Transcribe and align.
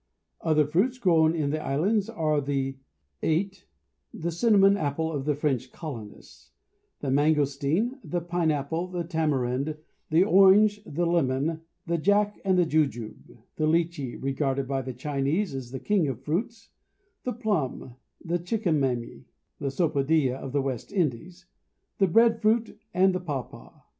Other 0.41 0.65
fruits 0.65 0.97
grown 0.97 1.35
in 1.35 1.51
the 1.51 1.61
islands 1.63 2.09
are 2.09 2.41
the 2.41 2.79
ate 3.21 3.67
(the 4.11 4.31
cinnamon 4.31 4.75
apple 4.75 5.11
of 5.11 5.25
the 5.25 5.35
French 5.35 5.71
colonists), 5.71 6.49
the 7.01 7.11
mangosteen, 7.11 7.99
the 8.03 8.19
pineapple, 8.19 8.87
the 8.87 9.03
tamarind, 9.03 9.77
the 10.09 10.23
orange, 10.23 10.81
the 10.87 11.05
lemon, 11.05 11.61
the 11.85 11.99
jack, 11.99 12.41
the 12.43 12.65
jujube, 12.65 13.43
the 13.57 13.67
litchi 13.67 14.15
(regarded 14.19 14.67
by 14.67 14.81
the 14.81 14.91
Chinese 14.93 15.53
as 15.53 15.69
the 15.69 15.79
king 15.79 16.07
of 16.07 16.19
fruits), 16.23 16.71
the 17.23 17.31
plum, 17.33 17.93
the 18.25 18.39
chico 18.39 18.71
mamey 18.71 19.25
(the 19.59 19.67
sapodilla 19.69 20.33
of 20.37 20.51
the 20.51 20.63
West 20.63 20.91
Indies), 20.91 21.45
the 21.99 22.07
bread 22.07 22.41
fruit, 22.41 22.79
and 22.91 23.13
the 23.13 23.19
papaw. 23.19 23.81